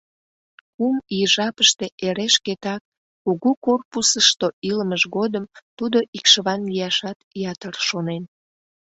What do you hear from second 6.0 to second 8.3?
икшыван лияшат ятыр шонен.